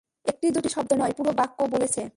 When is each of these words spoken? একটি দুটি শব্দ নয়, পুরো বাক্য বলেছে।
একটি 0.25 0.45
দুটি 0.55 0.69
শব্দ 0.75 0.91
নয়, 0.93 1.13
পুরো 1.17 1.31
বাক্য 1.39 1.57
বলেছে। 1.73 2.01